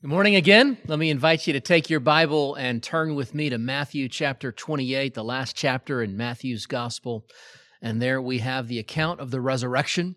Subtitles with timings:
[0.00, 0.78] Good morning again.
[0.86, 4.52] Let me invite you to take your Bible and turn with me to Matthew chapter
[4.52, 7.26] 28, the last chapter in Matthew's Gospel.
[7.82, 10.14] And there we have the account of the resurrection.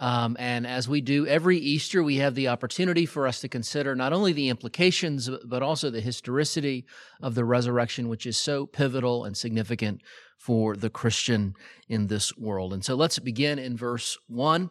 [0.00, 3.94] Um, and as we do every Easter, we have the opportunity for us to consider
[3.94, 6.84] not only the implications, but also the historicity
[7.22, 10.02] of the resurrection, which is so pivotal and significant
[10.38, 11.54] for the Christian
[11.88, 12.72] in this world.
[12.72, 14.70] And so let's begin in verse 1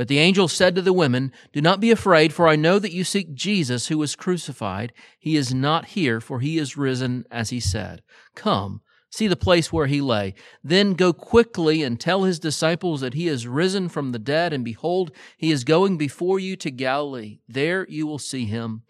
[0.00, 2.94] But the angel said to the women, Do not be afraid, for I know that
[2.94, 4.94] you seek Jesus who was crucified.
[5.18, 8.00] He is not here, for he is risen, as he said.
[8.34, 10.32] Come, see the place where he lay.
[10.64, 14.64] Then go quickly and tell his disciples that he is risen from the dead, and
[14.64, 17.40] behold, he is going before you to Galilee.
[17.46, 18.84] There you will see him.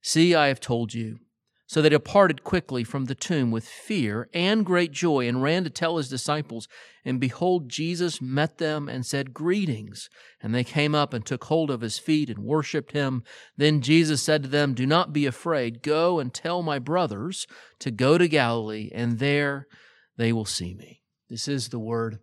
[0.00, 1.18] See, I have told you.
[1.72, 5.70] So they departed quickly from the tomb with fear and great joy and ran to
[5.70, 6.68] tell his disciples.
[7.02, 10.10] And behold, Jesus met them and said, Greetings.
[10.42, 13.22] And they came up and took hold of his feet and worshipped him.
[13.56, 15.82] Then Jesus said to them, Do not be afraid.
[15.82, 17.46] Go and tell my brothers
[17.78, 19.66] to go to Galilee, and there
[20.18, 21.00] they will see me.
[21.30, 22.18] This is the word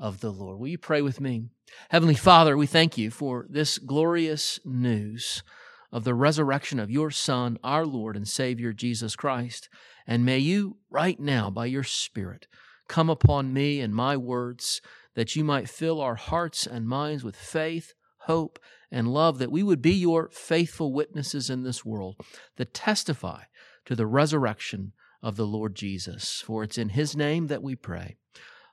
[0.00, 0.58] of the Lord.
[0.58, 1.50] Will you pray with me?
[1.90, 5.42] Heavenly Father, we thank you for this glorious news
[5.92, 9.68] of the resurrection of your Son, our Lord and Savior, Jesus Christ.
[10.06, 12.46] And may you, right now, by your Spirit,
[12.88, 14.80] come upon me and my words,
[15.14, 18.58] that you might fill our hearts and minds with faith, hope,
[18.90, 22.16] and love, that we would be your faithful witnesses in this world
[22.56, 23.42] that testify
[23.84, 26.42] to the resurrection of the Lord Jesus.
[26.44, 28.16] For it's in his name that we pray.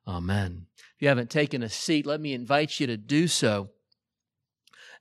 [0.07, 0.67] Amen.
[0.77, 3.69] If you haven't taken a seat, let me invite you to do so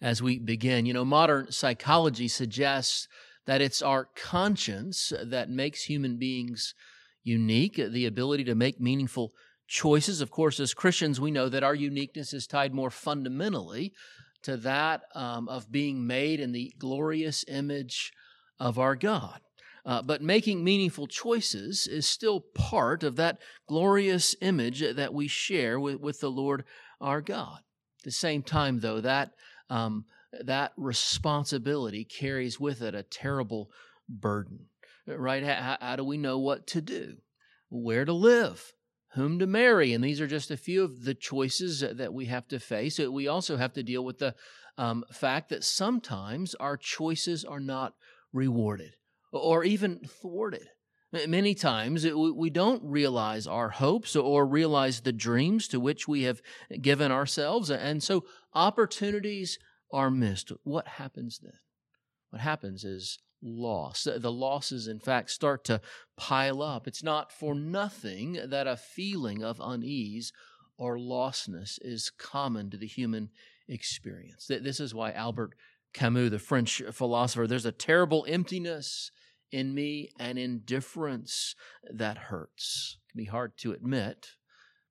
[0.02, 0.84] as we begin.
[0.84, 3.06] You know, modern psychology suggests
[3.46, 6.74] that it's our conscience that makes human beings
[7.22, 9.30] unique, the ability to make meaningful
[9.68, 10.20] choices.
[10.20, 13.92] Of course, as Christians, we know that our uniqueness is tied more fundamentally
[14.42, 18.12] to that um, of being made in the glorious image
[18.58, 19.40] of our God.
[19.84, 23.38] Uh, but making meaningful choices is still part of that
[23.68, 26.64] glorious image that we share with, with the Lord
[27.00, 27.58] our God.
[28.00, 29.32] At the same time, though, that
[29.72, 30.04] um,
[30.44, 33.70] that responsibility carries with it a terrible
[34.06, 34.66] burden,
[35.06, 35.42] right?
[35.42, 37.16] How, how do we know what to do?
[37.70, 38.74] Where to live?
[39.14, 39.94] Whom to marry?
[39.94, 42.98] And these are just a few of the choices that we have to face.
[42.98, 44.34] We also have to deal with the
[44.76, 47.94] um, fact that sometimes our choices are not
[48.32, 48.96] rewarded
[49.32, 50.68] or even thwarted.
[51.12, 56.40] Many times we don't realize our hopes or realize the dreams to which we have
[56.80, 57.70] given ourselves.
[57.70, 58.24] And so
[58.54, 59.58] opportunities
[59.92, 60.52] are missed.
[60.64, 61.58] What happens then?
[62.30, 64.04] What happens is loss.
[64.04, 65.82] The losses, in fact, start to
[66.16, 66.88] pile up.
[66.88, 70.32] It's not for nothing that a feeling of unease
[70.78, 73.28] or lostness is common to the human
[73.68, 74.46] experience.
[74.48, 75.54] This is why Albert
[75.92, 79.10] Camus, the French philosopher, there's a terrible emptiness
[79.52, 81.54] in me an indifference
[81.90, 82.98] that hurts.
[83.06, 84.28] It can be hard to admit,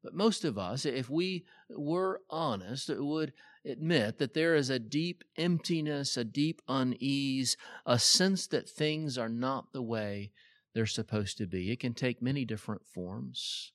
[0.03, 3.33] but most of us, if we were honest, would
[3.65, 9.29] admit that there is a deep emptiness, a deep unease, a sense that things are
[9.29, 10.31] not the way
[10.73, 11.71] they're supposed to be.
[11.71, 13.73] It can take many different forms.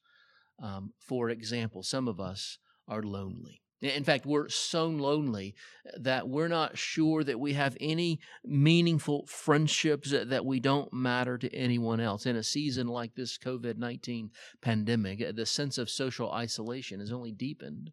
[0.60, 2.58] Um, for example, some of us
[2.88, 3.62] are lonely.
[3.82, 5.54] In fact, we're so lonely
[5.86, 11.36] uh, that we're not sure that we have any meaningful friendships that we don't matter
[11.36, 12.24] to anyone else.
[12.24, 14.30] In a season like this COVID 19
[14.62, 17.92] pandemic, uh, the sense of social isolation has only deepened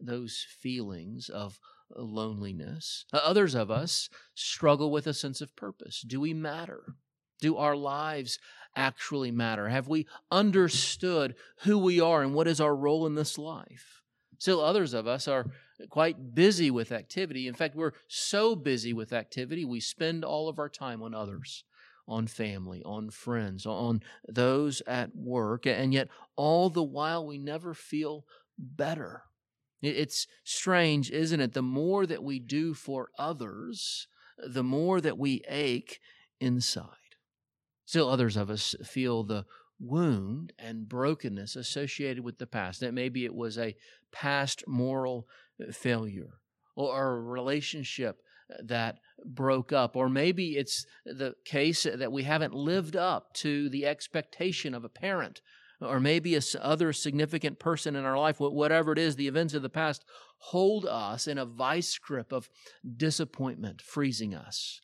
[0.00, 1.58] those feelings of
[1.96, 3.04] loneliness.
[3.12, 6.02] Uh, others of us struggle with a sense of purpose.
[6.06, 6.94] Do we matter?
[7.40, 8.38] Do our lives
[8.76, 9.68] actually matter?
[9.68, 14.02] Have we understood who we are and what is our role in this life?
[14.38, 15.46] Still, others of us are
[15.90, 17.46] quite busy with activity.
[17.48, 21.64] In fact, we're so busy with activity, we spend all of our time on others,
[22.08, 27.74] on family, on friends, on those at work, and yet all the while we never
[27.74, 28.24] feel
[28.58, 29.22] better.
[29.82, 31.52] It's strange, isn't it?
[31.52, 34.08] The more that we do for others,
[34.38, 36.00] the more that we ache
[36.40, 36.90] inside.
[37.84, 39.44] Still, others of us feel the
[39.78, 42.80] wound and brokenness associated with the past.
[42.80, 43.76] That maybe it was a
[44.12, 45.28] past moral
[45.60, 46.40] uh, failure
[46.74, 48.20] or a relationship
[48.64, 49.96] that broke up.
[49.96, 54.88] Or maybe it's the case that we haven't lived up to the expectation of a
[54.88, 55.40] parent.
[55.80, 59.60] Or maybe a other significant person in our life, whatever it is, the events of
[59.60, 60.04] the past
[60.38, 62.48] hold us in a vice grip of
[62.96, 64.80] disappointment, freezing us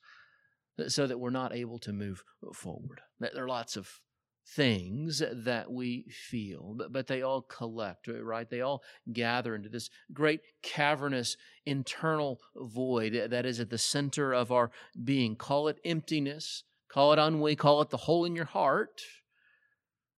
[0.89, 2.23] so that we're not able to move
[2.55, 3.01] forward.
[3.21, 4.01] There are lots of
[4.47, 8.49] things that we feel, but, but they all collect, right?
[8.49, 14.51] They all gather into this great cavernous internal void that is at the center of
[14.51, 14.71] our
[15.03, 15.37] being.
[15.37, 19.01] Call it emptiness, call it ennui, call it the hole in your heart.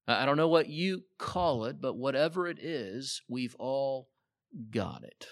[0.06, 4.08] I don't know what you call it, but whatever it is, we've all
[4.70, 5.26] got it,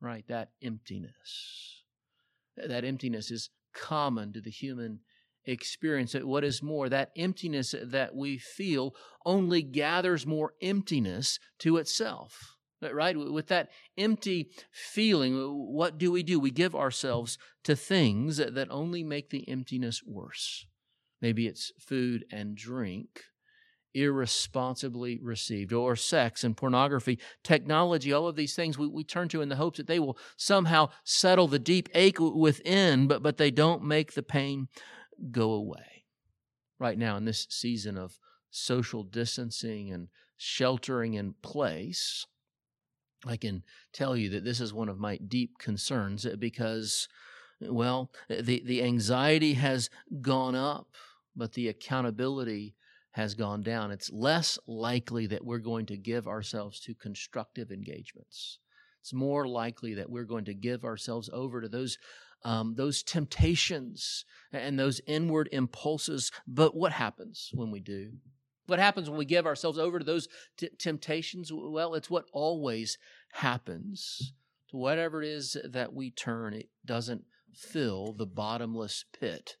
[0.00, 0.24] right?
[0.28, 1.82] That emptiness.
[2.56, 5.00] That emptiness is common to the human
[5.50, 6.14] experience.
[6.14, 6.26] It.
[6.26, 8.94] What is more, that emptiness that we feel
[9.24, 12.56] only gathers more emptiness to itself.
[12.80, 13.14] Right?
[13.14, 13.68] With that
[13.98, 16.40] empty feeling, what do we do?
[16.40, 20.64] We give ourselves to things that only make the emptiness worse.
[21.20, 23.20] Maybe it's food and drink
[23.94, 29.42] irresponsibly received, or sex and pornography, technology, all of these things we, we turn to
[29.42, 33.50] in the hopes that they will somehow settle the deep ache within, but, but they
[33.50, 34.68] don't make the pain
[35.30, 36.04] go away.
[36.78, 38.18] Right now, in this season of
[38.50, 42.26] social distancing and sheltering in place,
[43.26, 43.62] I can
[43.92, 47.08] tell you that this is one of my deep concerns eh, because,
[47.60, 49.90] well, the, the anxiety has
[50.22, 50.88] gone up,
[51.36, 52.74] but the accountability
[53.12, 53.90] has gone down.
[53.90, 58.58] It's less likely that we're going to give ourselves to constructive engagements.
[59.02, 61.98] It's more likely that we're going to give ourselves over to those
[62.44, 66.30] um, those temptations and those inward impulses.
[66.46, 68.12] But what happens when we do?
[68.66, 71.50] What happens when we give ourselves over to those t- temptations?
[71.52, 72.98] Well, it's what always
[73.32, 74.32] happens.
[74.70, 79.56] To whatever it is that we turn, it doesn't fill the bottomless pit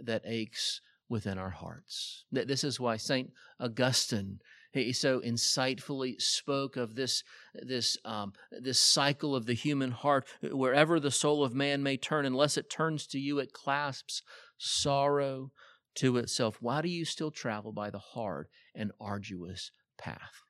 [0.00, 2.24] that aches within our hearts.
[2.30, 3.30] This is why St.
[3.58, 4.38] Augustine
[4.82, 7.22] he so insightfully spoke of this,
[7.54, 10.26] this, um, this cycle of the human heart.
[10.42, 14.22] Wherever the soul of man may turn, unless it turns to you, it clasps
[14.58, 15.52] sorrow
[15.96, 16.58] to itself.
[16.60, 20.42] Why do you still travel by the hard and arduous path?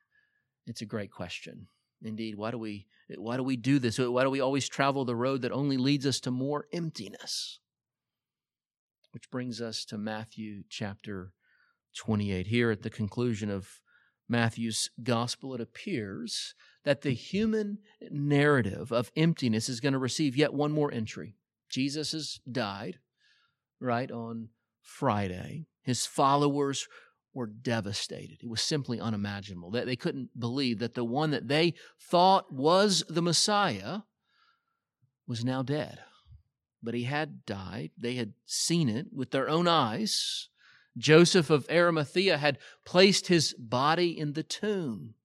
[0.65, 1.67] It's a great question.
[2.01, 2.87] Indeed, why do we
[3.17, 3.99] why do we do this?
[3.99, 7.59] Why do we always travel the road that only leads us to more emptiness?
[9.11, 11.31] Which brings us to Matthew chapter
[11.95, 12.47] 28.
[12.47, 13.79] Here at the conclusion of
[14.27, 17.79] Matthew's gospel, it appears that the human
[18.09, 21.35] narrative of emptiness is going to receive yet one more entry.
[21.69, 22.99] Jesus has died,
[23.79, 24.49] right, on
[24.81, 25.67] Friday.
[25.83, 26.87] His followers
[27.33, 28.39] were devastated.
[28.41, 29.71] It was simply unimaginable.
[29.71, 33.99] That they couldn't believe that the one that they thought was the Messiah
[35.27, 35.99] was now dead.
[36.81, 37.91] But he had died.
[37.97, 40.49] They had seen it with their own eyes.
[40.97, 45.15] Joseph of Arimathea had placed his body in the tomb.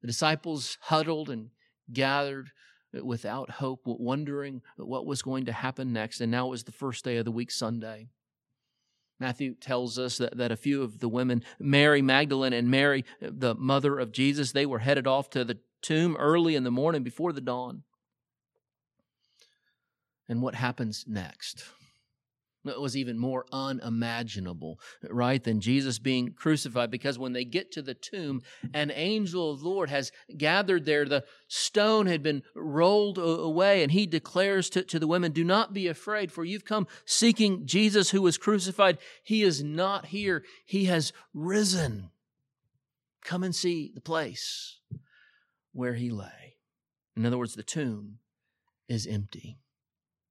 [0.00, 1.50] The disciples huddled and
[1.92, 2.50] gathered
[2.92, 6.20] without hope, wondering what was going to happen next.
[6.20, 8.08] And now it was the first day of the week, Sunday.
[9.20, 13.54] Matthew tells us that, that a few of the women, Mary Magdalene and Mary, the
[13.56, 17.32] mother of Jesus, they were headed off to the tomb early in the morning before
[17.32, 17.82] the dawn.
[20.28, 21.64] And what happens next?
[22.78, 26.90] Was even more unimaginable, right, than Jesus being crucified.
[26.90, 28.42] Because when they get to the tomb,
[28.74, 31.04] an angel of the Lord has gathered there.
[31.04, 35.72] The stone had been rolled away, and he declares to, to the women, Do not
[35.72, 38.98] be afraid, for you've come seeking Jesus who was crucified.
[39.22, 42.10] He is not here, he has risen.
[43.24, 44.80] Come and see the place
[45.72, 46.56] where he lay.
[47.16, 48.18] In other words, the tomb
[48.88, 49.58] is empty.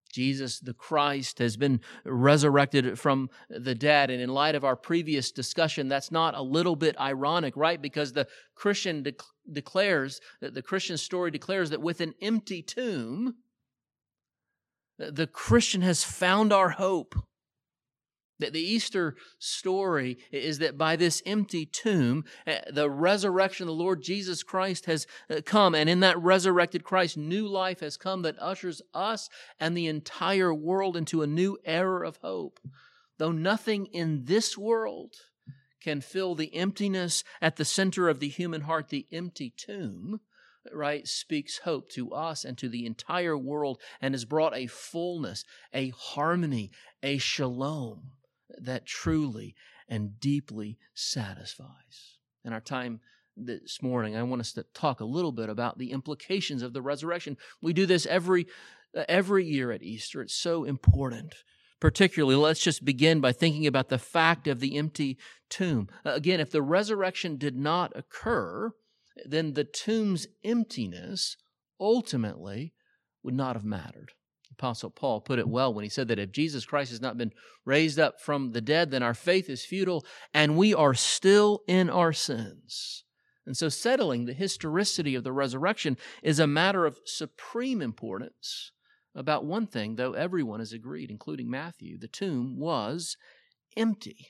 [0.07, 4.09] Jesus the Christ has been resurrected from the dead.
[4.09, 7.81] And in light of our previous discussion, that's not a little bit ironic, right?
[7.81, 9.13] Because the Christian de-
[9.51, 13.35] declares, that the Christian story declares that with an empty tomb,
[14.97, 17.15] the Christian has found our hope.
[18.39, 23.83] That the Easter story is that by this empty tomb, eh, the resurrection of the
[23.83, 25.73] Lord Jesus Christ has eh, come.
[25.73, 29.27] And in that resurrected Christ, new life has come that ushers us
[29.59, 32.59] and the entire world into a new era of hope.
[33.17, 35.15] Though nothing in this world
[35.81, 40.19] can fill the emptiness at the center of the human heart, the empty tomb,
[40.71, 45.43] right, speaks hope to us and to the entire world and has brought a fullness,
[45.73, 48.11] a harmony, a shalom
[48.57, 49.55] that truly
[49.87, 52.17] and deeply satisfies.
[52.43, 53.01] In our time
[53.35, 56.81] this morning, I want us to talk a little bit about the implications of the
[56.81, 57.37] resurrection.
[57.61, 58.47] We do this every
[58.95, 60.21] uh, every year at Easter.
[60.21, 61.35] It's so important.
[61.79, 65.17] Particularly, let's just begin by thinking about the fact of the empty
[65.49, 65.89] tomb.
[66.03, 68.71] Uh, again, if the resurrection did not occur,
[69.25, 71.37] then the tomb's emptiness
[71.79, 72.73] ultimately
[73.21, 74.13] would not have mattered.
[74.57, 77.31] Apostle Paul put it well when he said that if Jesus Christ has not been
[77.63, 81.89] raised up from the dead, then our faith is futile and we are still in
[81.89, 83.03] our sins.
[83.45, 88.71] And so, settling the historicity of the resurrection is a matter of supreme importance.
[89.15, 93.15] About one thing, though, everyone has agreed, including Matthew the tomb was
[93.77, 94.27] empty.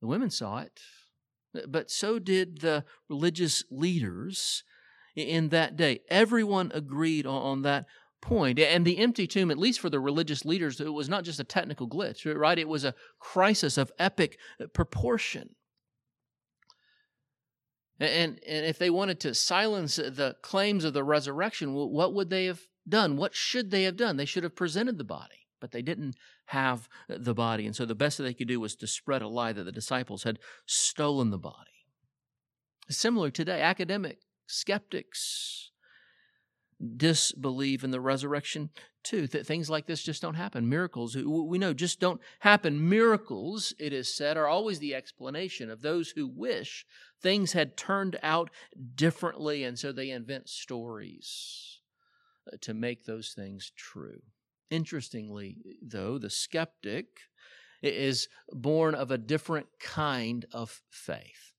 [0.00, 0.80] The women saw it,
[1.68, 4.64] but so did the religious leaders
[5.14, 6.00] in that day.
[6.08, 7.86] Everyone agreed on that
[8.20, 8.58] point.
[8.58, 11.44] And the empty tomb, at least for the religious leaders, it was not just a
[11.44, 12.58] technical glitch, right?
[12.58, 15.54] It was a crisis of epic uh, proportion.
[17.98, 22.30] And, and if they wanted to silence uh, the claims of the resurrection, what would
[22.30, 23.16] they have done?
[23.16, 24.16] What should they have done?
[24.16, 27.66] They should have presented the body, but they didn't have uh, the body.
[27.66, 29.72] And so the best that they could do was to spread a lie that the
[29.72, 31.56] disciples had stolen the body.
[32.88, 35.69] Similar today, academic skeptics
[36.96, 38.70] disbelieve in the resurrection
[39.02, 39.26] too.
[39.26, 40.68] That things like this just don't happen.
[40.68, 42.88] Miracles, we know, just don't happen.
[42.88, 46.86] Miracles, it is said, are always the explanation of those who wish
[47.22, 48.50] things had turned out
[48.94, 51.80] differently, and so they invent stories
[52.50, 54.22] uh, to make those things true.
[54.70, 57.06] Interestingly, though, the skeptic
[57.82, 61.54] is born of a different kind of faith.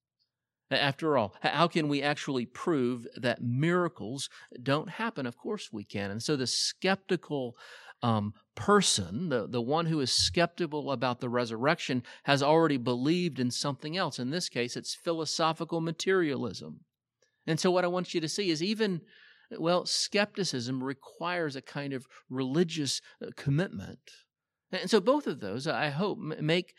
[0.72, 4.30] After all, how can we actually prove that miracles
[4.64, 5.26] don't happen?
[5.26, 6.12] Of course we can.
[6.12, 7.58] And so the skeptical
[8.02, 13.52] um, person, the, the one who is skeptical about the resurrection, has already believed in
[13.52, 14.18] something else.
[14.18, 16.82] In this case, it's philosophical materialism.
[17.46, 19.02] And so, what I want you to see is even,
[19.58, 24.00] well, skepticism requires a kind of religious uh, commitment.
[24.72, 26.74] And so, both of those, I hope, make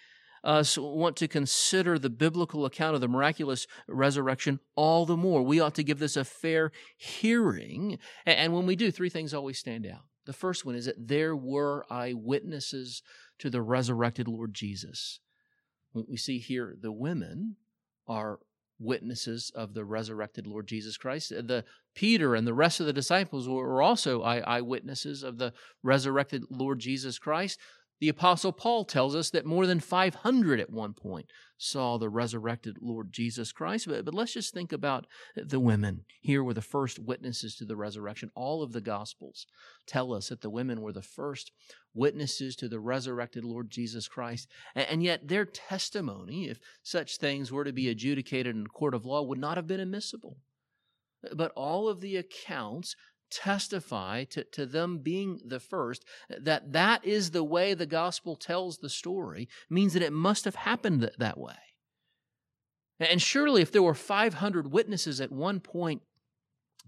[0.44, 5.42] us want to consider the biblical account of the miraculous resurrection all the more.
[5.42, 7.98] We ought to give this a fair hearing.
[8.26, 10.02] And when we do, three things always stand out.
[10.24, 13.02] The first one is that there were eyewitnesses
[13.38, 15.20] to the resurrected Lord Jesus.
[15.94, 17.56] We see here the women
[18.06, 18.38] are
[18.78, 21.30] witnesses of the resurrected Lord Jesus Christ.
[21.30, 26.78] The Peter and the rest of the disciples were also eyewitnesses of the resurrected Lord
[26.80, 27.60] Jesus Christ.
[28.02, 32.78] The Apostle Paul tells us that more than 500 at one point saw the resurrected
[32.80, 33.86] Lord Jesus Christ.
[33.86, 35.06] But, but let's just think about
[35.36, 36.04] the women.
[36.20, 38.32] Here were the first witnesses to the resurrection.
[38.34, 39.46] All of the Gospels
[39.86, 41.52] tell us that the women were the first
[41.94, 44.48] witnesses to the resurrected Lord Jesus Christ.
[44.74, 48.94] And, and yet their testimony, if such things were to be adjudicated in a court
[48.94, 50.38] of law, would not have been admissible.
[51.36, 52.96] But all of the accounts
[53.32, 58.78] testify to, to them being the first, that that is the way the gospel tells
[58.78, 61.54] the story, means that it must have happened that way.
[63.00, 66.02] And surely, if there were 500 witnesses at one point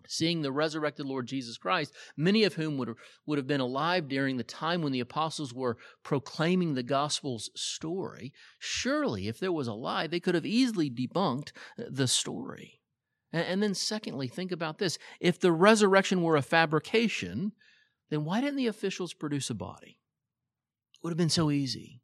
[0.06, 2.94] seeing the resurrected Lord Jesus Christ, many of whom would,
[3.26, 8.32] would have been alive during the time when the apostles were proclaiming the gospel's story,
[8.58, 12.80] surely, if there was a lie, they could have easily debunked the story.
[13.34, 17.50] And, then, secondly, think about this if the resurrection were a fabrication,
[18.08, 19.98] then why didn't the officials produce a body?
[20.94, 22.00] It would have been so easy.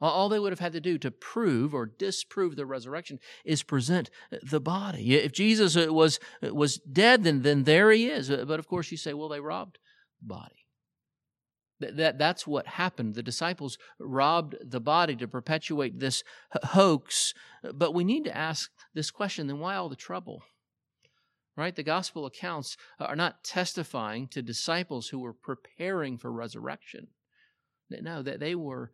[0.00, 4.10] All they would have had to do to prove or disprove the resurrection is present
[4.42, 5.14] the body.
[5.14, 8.28] If Jesus uh, was, uh, was dead, then, then there he is.
[8.28, 9.78] Uh, but of course, you say, well, they robbed
[10.20, 10.66] the body.
[11.78, 13.14] That, that, that's what happened.
[13.14, 16.24] The disciples robbed the body to perpetuate this
[16.64, 17.32] hoax.
[17.72, 20.42] But we need to ask this question then why all the trouble?
[21.56, 21.74] Right?
[21.74, 27.08] The gospel accounts are not testifying to disciples who were preparing for resurrection.
[27.90, 28.92] No, that they were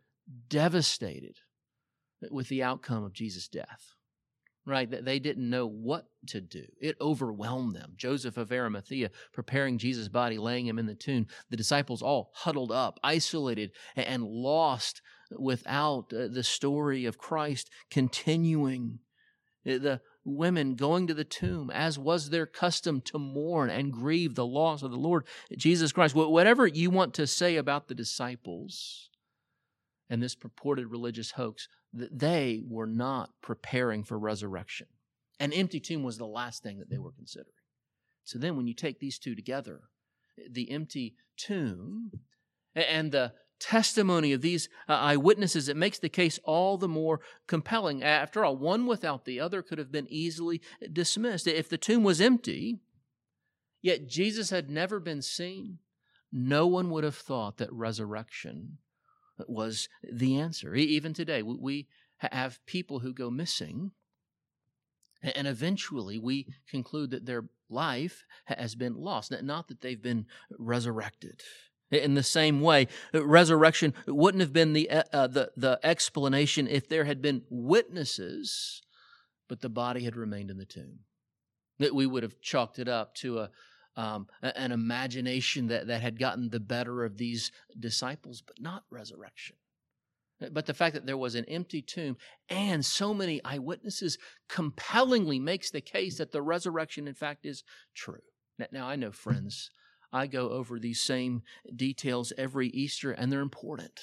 [0.49, 1.37] devastated
[2.29, 3.93] with the outcome of Jesus' death,
[4.65, 4.91] right?
[4.91, 6.65] That they didn't know what to do.
[6.81, 7.93] It overwhelmed them.
[7.95, 11.27] Joseph of Arimathea preparing Jesus' body, laying him in the tomb.
[11.49, 15.01] The disciples all huddled up, isolated, and lost
[15.37, 18.99] without uh, the story of Christ continuing.
[19.63, 24.45] The women going to the tomb, as was their custom to mourn and grieve the
[24.45, 25.25] loss of the Lord
[25.57, 26.15] Jesus Christ.
[26.15, 29.09] Whatever you want to say about the disciples
[30.09, 34.87] and this purported religious hoax, they were not preparing for resurrection.
[35.39, 37.53] An empty tomb was the last thing that they were considering.
[38.23, 39.81] So then, when you take these two together,
[40.49, 42.11] the empty tomb
[42.75, 48.03] and the testimony of these uh, eyewitnesses, it makes the case all the more compelling.
[48.03, 50.61] After all, one without the other could have been easily
[50.91, 51.47] dismissed.
[51.47, 52.79] If the tomb was empty,
[53.81, 55.79] yet Jesus had never been seen,
[56.31, 58.77] no one would have thought that resurrection
[59.47, 60.75] was the answer.
[60.75, 61.87] Even today, we
[62.17, 63.91] have people who go missing,
[65.21, 70.25] and eventually we conclude that their life has been lost, not that they've been
[70.57, 71.41] resurrected.
[71.91, 77.05] In the same way, resurrection wouldn't have been the, uh, the, the explanation if there
[77.05, 78.83] had been witnesses,
[79.47, 80.99] but the body had remained in the tomb.
[81.79, 83.49] That we would have chalked it up to a,
[83.95, 89.55] um, an imagination that, that had gotten the better of these disciples, but not resurrection.
[90.51, 92.17] But the fact that there was an empty tomb
[92.49, 94.17] and so many eyewitnesses
[94.47, 98.21] compellingly makes the case that the resurrection, in fact, is true.
[98.71, 99.71] Now, I know, friends,
[100.11, 101.43] I go over these same
[101.75, 103.99] details every Easter, and they're important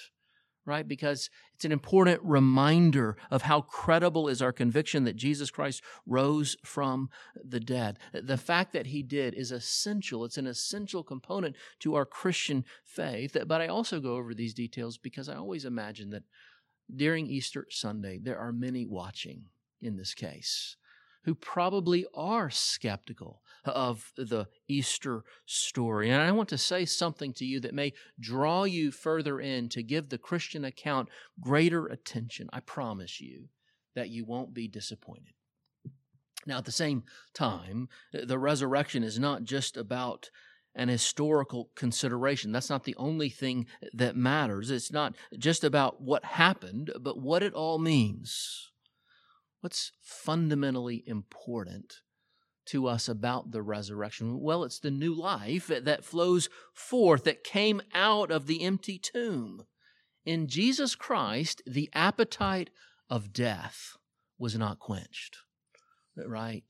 [0.66, 0.86] right?
[0.86, 6.56] Because it's an important reminder of how credible is our conviction that Jesus Christ rose
[6.64, 7.08] from
[7.42, 7.98] the dead.
[8.12, 10.25] The fact that he did is essential.
[10.25, 13.36] It's an essential component to our Christian faith.
[13.46, 16.25] But I also go over these details because I always imagine that
[16.94, 19.46] during Easter Sunday, there are many watching
[19.80, 20.76] in this case
[21.26, 26.09] who probably are skeptical of the Easter story.
[26.09, 29.83] And I want to say something to you that may draw you further in to
[29.83, 31.09] give the Christian account
[31.40, 32.49] greater attention.
[32.52, 33.49] I promise you
[33.97, 35.35] that you won't be disappointed.
[36.47, 37.02] Now, at the same
[37.35, 40.30] time, the resurrection is not just about
[40.76, 42.52] an historical consideration.
[42.52, 44.71] That's not the only thing that matters.
[44.71, 48.71] It's not just about what happened, but what it all means.
[49.60, 52.00] What's fundamentally important
[52.66, 54.40] to us about the resurrection?
[54.40, 59.64] Well, it's the new life that flows forth, that came out of the empty tomb.
[60.25, 62.70] In Jesus Christ, the appetite
[63.08, 63.96] of death
[64.38, 65.38] was not quenched,
[66.16, 66.64] right?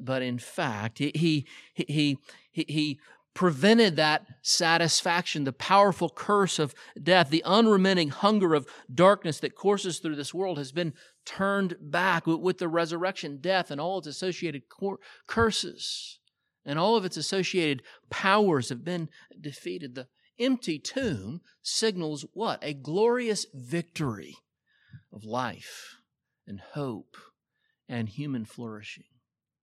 [0.00, 2.18] But in fact, he, he, he,
[2.52, 3.00] he
[3.36, 9.98] prevented that satisfaction, the powerful curse of death, the unremitting hunger of darkness that courses
[9.98, 10.94] through this world has been
[11.26, 14.62] turned back with the resurrection, death, and all its associated
[15.26, 16.18] curses.
[16.64, 19.94] And all of its associated powers have been defeated.
[19.94, 20.08] The
[20.40, 22.58] empty tomb signals what?
[22.62, 24.38] A glorious victory
[25.12, 25.96] of life
[26.46, 27.18] and hope
[27.86, 29.04] and human flourishing.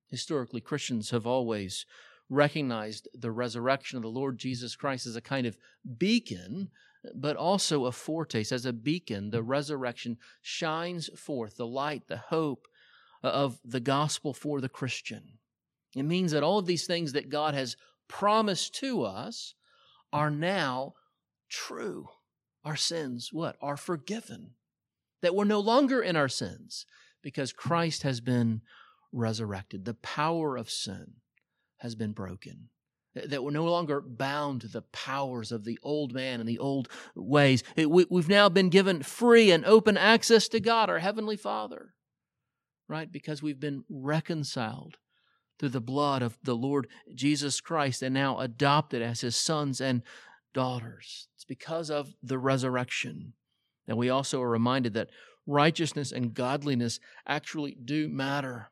[0.10, 1.88] Historically, Christians have always
[2.29, 5.57] recognized the resurrection of the Lord Jesus Christ as a kind of
[5.97, 6.69] beacon,
[7.15, 8.51] but also a foretaste.
[8.51, 12.67] As a beacon, the resurrection shines forth the light, the hope
[13.23, 15.39] uh, of the gospel for the Christian.
[15.95, 17.75] It means that all of these things that God has
[18.07, 19.55] promised to us
[20.12, 20.93] are now
[21.49, 22.09] true.
[22.65, 23.57] Our sins, what?
[23.62, 24.51] Are forgiven.
[25.21, 26.86] That we're no longer in our sins
[27.21, 28.62] because Christ has been
[29.12, 29.86] resurrected.
[29.86, 31.15] The power of sin
[31.84, 32.69] has been broken.
[33.13, 36.88] That we're no longer bound to the powers of the old man and the old
[37.13, 37.62] ways.
[37.78, 41.93] We, have now been given free and open access to God, our Heavenly Father,
[42.88, 43.12] right?
[43.12, 44.98] Because we've been reconciled
[45.60, 50.02] through the blood of the Lord Jesus Christ and now adopted as His sons and
[50.54, 51.28] daughters.
[51.36, 53.34] It's because of the resurrection.
[53.88, 55.10] And we also are reminded that
[55.46, 58.69] righteousness and godliness actually do matter.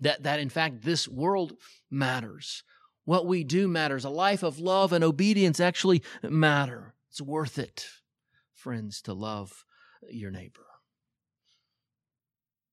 [0.00, 1.52] That, that in fact, this world
[1.90, 2.62] matters.
[3.04, 4.04] What we do matters.
[4.04, 6.94] A life of love and obedience actually matter.
[7.10, 7.86] It's worth it,
[8.54, 9.64] friends, to love
[10.08, 10.66] your neighbor.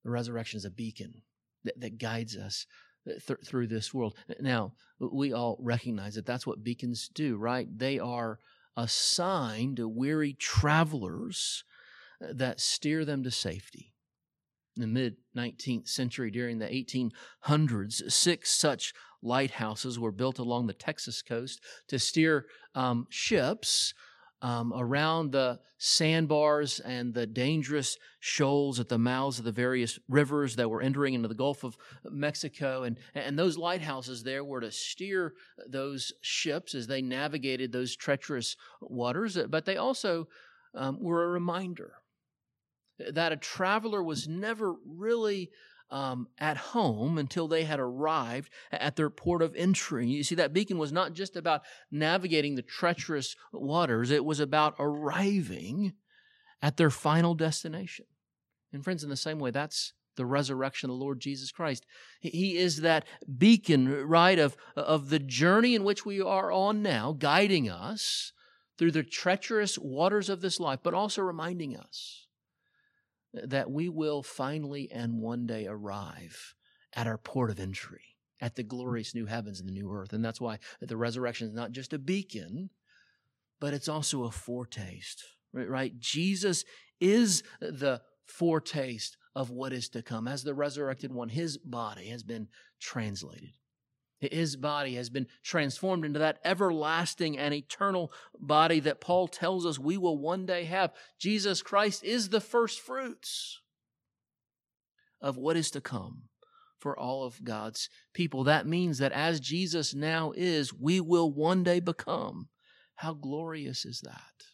[0.04, 1.24] The resurrection is a beacon
[1.64, 2.66] that, that guides us
[3.10, 4.16] uh, th- through this world.
[4.40, 7.68] Now, we all recognize that that's what beacons do, right?
[7.78, 8.40] They are
[8.78, 11.64] a sign to weary travelers
[12.24, 13.94] uh, that steer them to safety
[14.78, 20.74] in the mid 19th century during the 1800s, six such lighthouses were built along the
[20.74, 23.94] Texas coast to steer um, ships
[24.42, 30.56] um, around the sandbars and the dangerous shoals at the mouths of the various rivers
[30.56, 32.84] that were entering into the Gulf of Mexico.
[32.84, 35.34] And, and those lighthouses there were to steer
[35.68, 40.28] those ships as they navigated those treacherous waters, but they also
[40.76, 41.94] um, were a reminder
[43.12, 45.52] that a traveler was never really
[45.90, 50.08] um, at home until they had arrived at their port of entry.
[50.08, 54.76] You see, that beacon was not just about navigating the treacherous waters, it was about
[54.80, 55.94] arriving
[56.62, 58.06] at their final destination.
[58.74, 61.86] And, friends, in the same way, that's the resurrection of the Lord Jesus Christ.
[62.20, 63.06] He is that
[63.38, 68.34] beacon, right, of, of the journey in which we are on now, guiding us
[68.78, 72.27] through the treacherous waters of this life, but also reminding us
[73.44, 76.56] that we will finally and one day arrive
[76.94, 78.02] at our port of entry.
[78.40, 78.68] at the hmm.
[78.68, 80.14] glorious new heavens and the new earth.
[80.14, 82.70] And that's why the resurrection is not just a beacon,
[83.60, 85.24] but it's also a foretaste,
[85.54, 85.68] right?
[85.70, 86.00] right?
[86.00, 86.64] Jesus
[87.00, 90.28] is the foretaste of what is to come.
[90.28, 92.48] As the resurrected one, his body has been
[92.80, 93.54] translated.
[94.20, 99.78] His body has been transformed into that everlasting and eternal body that Paul tells us
[99.78, 100.94] we will one day have.
[101.20, 103.62] Jesus Christ is the first fruits
[105.22, 106.24] of what is to come
[106.80, 108.44] for all of God's people.
[108.44, 112.50] That means that as Jesus now is, we will one day become.
[112.96, 114.46] How glorious is that?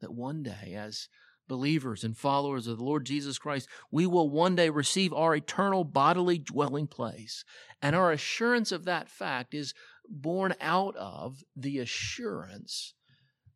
[0.00, 1.08] That one day, as
[1.48, 5.84] believers and followers of the Lord Jesus Christ, we will one day receive our eternal
[5.84, 7.44] bodily dwelling place.
[7.80, 9.74] And our assurance of that fact is
[10.08, 12.94] born out of the assurance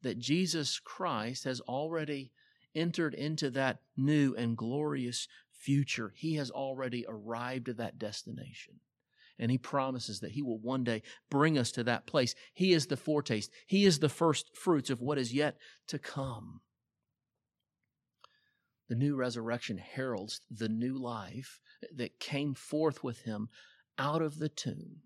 [0.03, 2.33] that Jesus Christ has already
[2.75, 6.13] entered into that new and glorious future.
[6.17, 8.81] He has already arrived at that destination.
[9.39, 12.35] And he promises that he will one day bring us to that place.
[12.53, 15.57] He is the foretaste, he is the first fruits of what is yet
[15.89, 16.61] to come.
[18.91, 21.61] The new resurrection heralds the new life
[21.95, 23.49] that came forth with him
[23.97, 25.03] out of the tomb.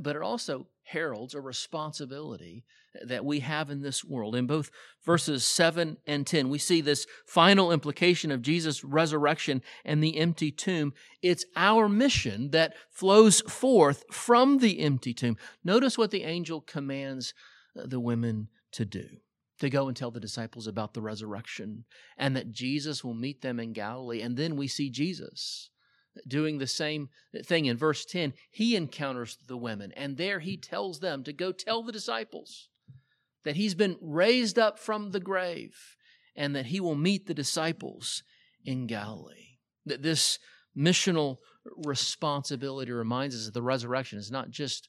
[0.00, 2.64] But it also heralds a responsibility
[3.00, 4.34] that we have in this world.
[4.34, 4.72] In both
[5.06, 10.50] verses 7 and 10, we see this final implication of Jesus' resurrection and the empty
[10.50, 10.92] tomb.
[11.22, 15.36] It's our mission that flows forth from the empty tomb.
[15.62, 17.32] Notice what the angel commands
[17.76, 19.18] the women to do
[19.60, 21.84] to go and tell the disciples about the resurrection
[22.16, 24.20] and that Jesus will meet them in Galilee.
[24.22, 25.70] And then we see Jesus
[26.26, 27.08] doing the same
[27.44, 28.34] thing in verse 10.
[28.50, 32.68] He encounters the women, and there he tells them to go tell the disciples
[33.44, 35.76] that he's been raised up from the grave
[36.36, 38.22] and that he will meet the disciples
[38.64, 39.58] in Galilee.
[39.86, 40.38] That this
[40.76, 41.38] missional
[41.84, 44.88] responsibility reminds us that the resurrection is not just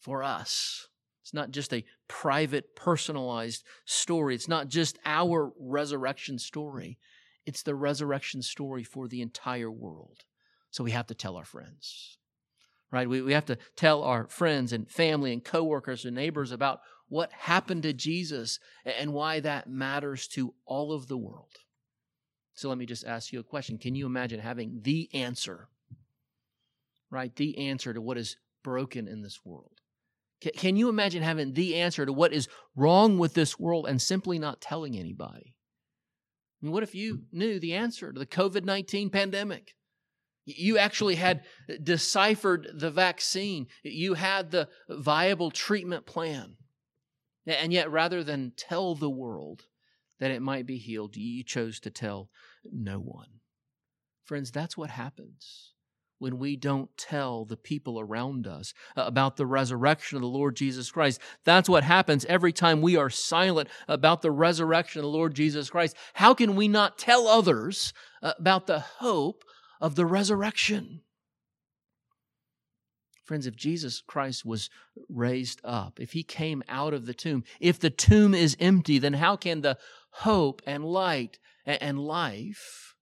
[0.00, 0.88] for us,
[1.22, 4.34] it's not just a private, personalized story.
[4.34, 6.98] It's not just our resurrection story.
[7.46, 10.24] It's the resurrection story for the entire world.
[10.70, 12.18] So we have to tell our friends,
[12.90, 13.08] right?
[13.08, 17.32] We, we have to tell our friends and family and coworkers and neighbors about what
[17.32, 21.56] happened to Jesus and why that matters to all of the world.
[22.54, 23.78] So let me just ask you a question.
[23.78, 25.68] Can you imagine having the answer,
[27.10, 27.34] right?
[27.34, 29.80] The answer to what is broken in this world?
[30.40, 34.38] Can you imagine having the answer to what is wrong with this world and simply
[34.38, 35.54] not telling anybody?
[36.60, 39.74] I mean, what if you knew the answer to the COVID 19 pandemic?
[40.44, 41.44] You actually had
[41.82, 46.56] deciphered the vaccine, you had the viable treatment plan.
[47.46, 49.66] And yet, rather than tell the world
[50.20, 52.30] that it might be healed, you chose to tell
[52.64, 53.40] no one.
[54.24, 55.72] Friends, that's what happens
[56.18, 60.90] when we don't tell the people around us about the resurrection of the Lord Jesus
[60.90, 61.20] Christ.
[61.44, 65.70] That's what happens every time we are silent about the resurrection of the Lord Jesus
[65.70, 65.96] Christ.
[66.14, 69.44] How can we not tell others about the hope
[69.80, 71.02] of the resurrection?
[73.24, 74.70] Friends, if Jesus Christ was
[75.08, 79.12] raised up, if he came out of the tomb, if the tomb is empty, then
[79.12, 79.76] how can the
[80.10, 82.94] hope and light and life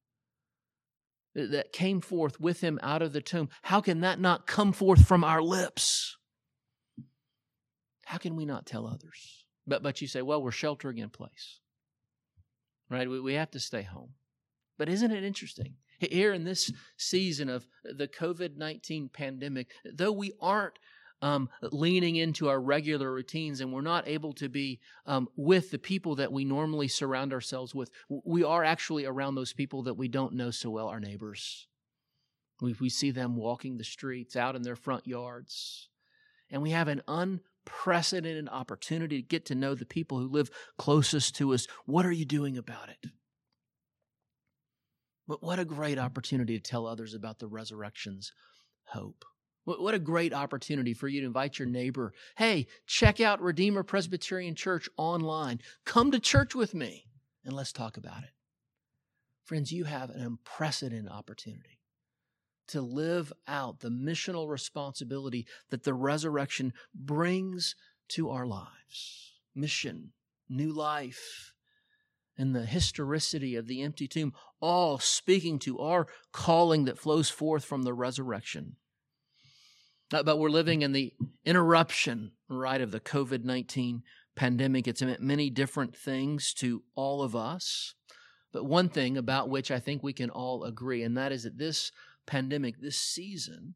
[1.37, 5.07] that came forth with him out of the tomb, how can that not come forth
[5.07, 6.17] from our lips?
[8.07, 9.45] How can we not tell others?
[9.67, 11.61] But, but you say, well, we're sheltering in place,
[12.89, 13.09] right?
[13.09, 14.11] We, we have to stay home.
[14.79, 15.75] But isn't it interesting?
[15.99, 20.79] Here in this season of the COVID 19 pandemic, though we aren't
[21.23, 25.79] um, leaning into our regular routines and we're not able to be um, with the
[25.79, 30.09] people that we normally surround ourselves with, we are actually around those people that we
[30.09, 31.67] don't know so well, our neighbors.
[32.61, 35.89] We, we see them walking the streets, out in their front yards.
[36.51, 41.35] And we have an unprecedented opportunity to get to know the people who live closest
[41.37, 41.67] to us.
[41.87, 43.11] What are you doing about it?
[45.29, 48.33] But what a great opportunity to tell others about the resurrection's
[48.85, 49.25] hope.
[49.67, 52.13] What a great opportunity for you to invite your neighbor.
[52.37, 55.61] Hey, check out Redeemer Presbyterian Church online.
[55.85, 57.07] Come to church with me
[57.45, 58.31] and let's talk about it.
[59.45, 61.81] Friends, you have an unprecedented opportunity
[62.69, 67.75] to live out the missional responsibility that the resurrection brings
[68.11, 69.33] to our lives.
[69.53, 70.13] Mission,
[70.49, 71.53] new life,
[72.39, 77.65] and the historicity of the empty tomb, all speaking to our calling that flows forth
[77.65, 78.77] from the resurrection.
[80.13, 81.13] Uh, but we're living in the
[81.45, 84.03] interruption, right, of the COVID 19
[84.37, 84.87] pandemic.
[84.87, 87.95] It's meant many different things to all of us.
[88.53, 91.59] But one thing about which I think we can all agree, and that is that
[91.59, 91.91] this
[92.27, 93.75] pandemic, this season,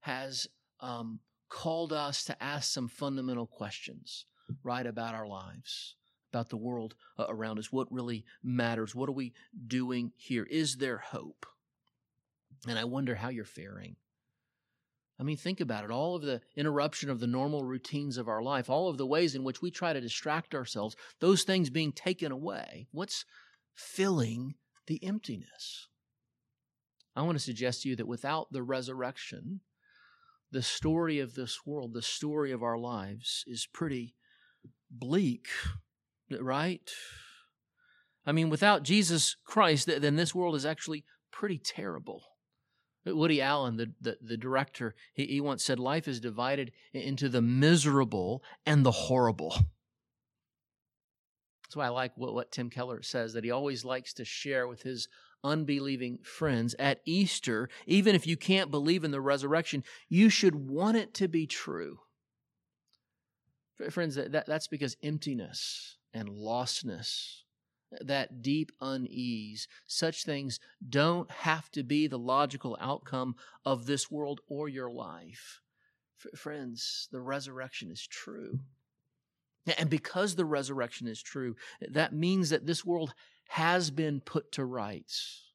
[0.00, 0.46] has
[0.80, 4.26] um, called us to ask some fundamental questions,
[4.62, 5.96] right, about our lives,
[6.32, 7.72] about the world uh, around us.
[7.72, 8.94] What really matters?
[8.94, 9.34] What are we
[9.66, 10.44] doing here?
[10.44, 11.44] Is there hope?
[12.68, 13.96] And I wonder how you're faring.
[15.22, 15.92] I mean, think about it.
[15.92, 19.36] All of the interruption of the normal routines of our life, all of the ways
[19.36, 22.88] in which we try to distract ourselves, those things being taken away.
[22.90, 23.24] What's
[23.72, 24.56] filling
[24.88, 25.86] the emptiness?
[27.14, 29.60] I want to suggest to you that without the resurrection,
[30.50, 34.16] the story of this world, the story of our lives, is pretty
[34.90, 35.46] bleak,
[36.40, 36.90] right?
[38.26, 42.24] I mean, without Jesus Christ, then this world is actually pretty terrible.
[43.04, 47.42] Woody Allen, the, the, the director, he, he once said, Life is divided into the
[47.42, 49.56] miserable and the horrible.
[51.64, 54.68] That's why I like what, what Tim Keller says, that he always likes to share
[54.68, 55.08] with his
[55.42, 60.96] unbelieving friends at Easter, even if you can't believe in the resurrection, you should want
[60.96, 61.98] it to be true.
[63.90, 67.42] Friends, that, that's because emptiness and lostness
[68.00, 69.68] that deep unease.
[69.86, 75.60] Such things don't have to be the logical outcome of this world or your life.
[76.24, 78.60] F- friends, the resurrection is true.
[79.78, 81.54] And because the resurrection is true,
[81.88, 83.14] that means that this world
[83.48, 85.52] has been put to rights.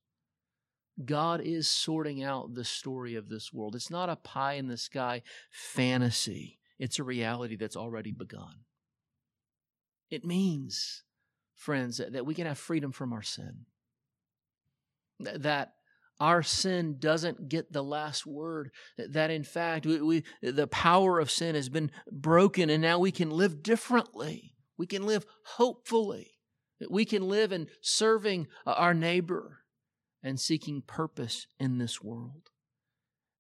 [1.04, 3.76] God is sorting out the story of this world.
[3.76, 5.22] It's not a pie in the sky
[5.52, 8.64] fantasy, it's a reality that's already begun.
[10.10, 11.04] It means
[11.58, 13.66] friends, that, we can have freedom from our sin.
[15.20, 15.74] That
[16.20, 18.72] our sin doesn't get the last word.
[18.98, 23.12] That in fact, we, we, the power of sin has been broken and now we
[23.12, 24.54] can live differently.
[24.78, 26.32] We can live hopefully.
[26.90, 29.60] We can live in serving uh, our neighbor
[30.22, 32.50] and seeking purpose in this world.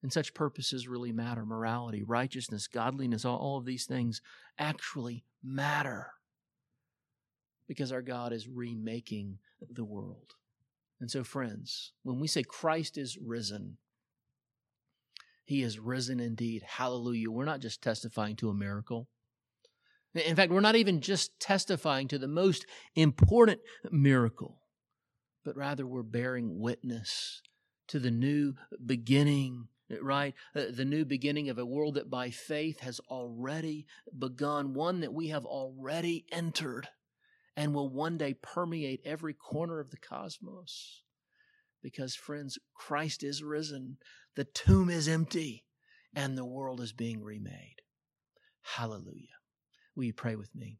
[0.01, 1.45] And such purposes really matter.
[1.45, 4.21] Morality, righteousness, godliness, all, all of these things
[4.57, 6.13] actually matter
[7.67, 10.35] because our God is remaking the world.
[10.99, 13.77] And so, friends, when we say Christ is risen,
[15.45, 16.63] he is risen indeed.
[16.65, 17.31] Hallelujah.
[17.31, 19.07] We're not just testifying to a miracle.
[20.13, 23.59] In fact, we're not even just testifying to the most important
[23.91, 24.61] miracle,
[25.45, 27.41] but rather we're bearing witness
[27.89, 29.67] to the new beginning,
[30.01, 30.33] right?
[30.55, 33.85] Uh, the new beginning of a world that by faith has already
[34.17, 36.87] begun, one that we have already entered
[37.57, 41.01] and will one day permeate every corner of the cosmos.
[41.81, 43.97] Because, friends, Christ is risen,
[44.35, 45.65] the tomb is empty,
[46.15, 47.81] and the world is being remade.
[48.75, 49.39] Hallelujah.
[49.95, 50.77] Will you pray with me?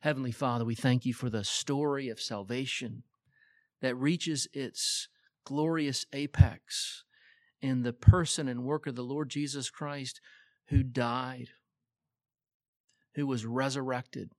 [0.00, 3.04] Heavenly Father, we thank you for the story of salvation
[3.80, 5.08] that reaches its
[5.44, 7.04] glorious apex
[7.62, 10.20] in the person and work of the Lord Jesus Christ,
[10.68, 11.50] who died,
[13.14, 14.30] who was resurrected,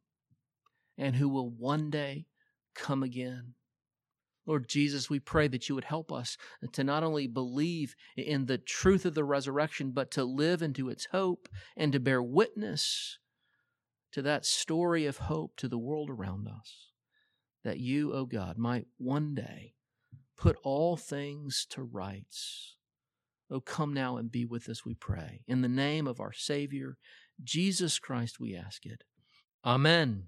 [0.98, 2.26] and who will one day
[2.76, 3.54] come again.
[4.46, 6.38] Lord Jesus, we pray that you would help us
[6.72, 11.08] to not only believe in the truth of the resurrection, but to live into its
[11.12, 13.20] hope and to bear witness
[14.14, 16.92] to that story of hope to the world around us.
[17.66, 19.74] That you, O oh God, might one day
[20.38, 22.78] put all things to rights.
[23.52, 25.44] Oh, come now and be with us, we pray.
[25.48, 26.98] In the name of our Savior,
[27.44, 29.04] Jesus Christ, we ask it.
[29.66, 30.28] Amen.